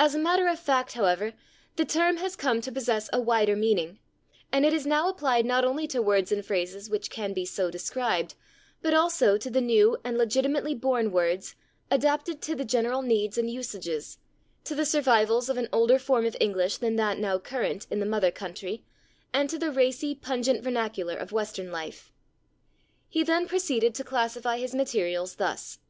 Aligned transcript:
As 0.00 0.16
a 0.16 0.18
matter 0.18 0.48
of 0.48 0.58
fact, 0.58 0.94
however, 0.94 1.32
the 1.76 1.84
term 1.84 2.16
has 2.16 2.34
come 2.34 2.60
to 2.60 2.72
possess 2.72 3.08
a 3.12 3.20
wider 3.20 3.54
meaning, 3.54 4.00
and 4.50 4.66
it 4.66 4.72
is 4.72 4.84
now 4.84 5.08
applied 5.08 5.46
not 5.46 5.64
only 5.64 5.86
to 5.86 6.02
words 6.02 6.32
and 6.32 6.44
phrases 6.44 6.90
which 6.90 7.08
can 7.08 7.32
be 7.32 7.44
so 7.46 7.70
described, 7.70 8.34
but 8.82 8.94
also 8.94 9.36
to 9.38 9.48
the 9.48 9.60
new 9.60 9.96
and 10.02 10.18
legitimately 10.18 10.74
born 10.74 11.12
words 11.12 11.54
adapted 11.88 12.42
to 12.42 12.56
the 12.56 12.64
general 12.64 13.00
needs 13.00 13.38
and 13.38 13.48
usages, 13.48 14.18
to 14.64 14.74
the 14.74 14.84
survivals 14.84 15.48
of 15.48 15.56
an 15.56 15.68
older 15.72 16.00
form 16.00 16.26
of 16.26 16.36
English 16.40 16.78
than 16.78 16.96
that 16.96 17.20
now 17.20 17.38
current 17.38 17.86
in 17.92 18.00
the 18.00 18.04
mother 18.06 18.32
country, 18.32 18.82
and 19.32 19.48
to 19.48 19.56
the 19.56 19.70
racy, 19.70 20.16
pungent 20.16 20.64
vernacular 20.64 21.14
of 21.16 21.30
Western 21.30 21.70
life. 21.70 22.10
He 23.08 23.22
then 23.22 23.46
proceeded 23.46 23.94
to 23.94 24.02
classify 24.02 24.58
his 24.58 24.74
materials 24.74 25.36
thus: 25.36 25.78
1. 25.78 25.82